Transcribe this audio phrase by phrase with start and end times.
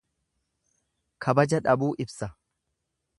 [1.25, 2.35] Kabaja dhabuu ibsa.